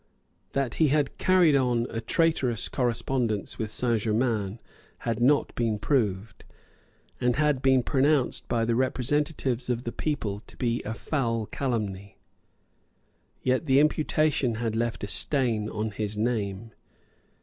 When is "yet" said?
13.43-13.67